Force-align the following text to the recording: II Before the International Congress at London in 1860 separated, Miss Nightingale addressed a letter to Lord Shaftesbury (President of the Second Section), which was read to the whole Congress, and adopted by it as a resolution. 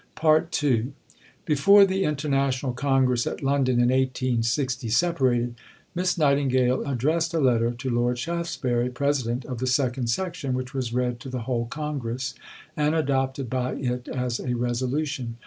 II 0.23 0.93
Before 1.45 1.85
the 1.85 2.05
International 2.05 2.73
Congress 2.73 3.27
at 3.27 3.43
London 3.43 3.75
in 3.75 3.89
1860 3.91 4.89
separated, 4.89 5.53
Miss 5.93 6.17
Nightingale 6.17 6.81
addressed 6.89 7.35
a 7.35 7.39
letter 7.39 7.69
to 7.69 7.89
Lord 7.91 8.17
Shaftesbury 8.17 8.89
(President 8.89 9.45
of 9.45 9.59
the 9.59 9.67
Second 9.67 10.07
Section), 10.09 10.55
which 10.55 10.73
was 10.73 10.91
read 10.91 11.19
to 11.19 11.29
the 11.29 11.41
whole 11.41 11.67
Congress, 11.67 12.33
and 12.75 12.95
adopted 12.95 13.47
by 13.47 13.73
it 13.75 14.07
as 14.07 14.39
a 14.39 14.55
resolution. 14.55 15.37